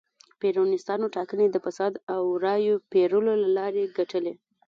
پېرونیستانو 0.39 1.05
ټاکنې 1.15 1.47
د 1.51 1.57
فساد 1.65 1.93
او 2.13 2.23
رایو 2.45 2.75
پېرلو 2.91 3.33
له 3.43 3.49
لارې 3.57 3.91
ګټلې. 3.97 4.33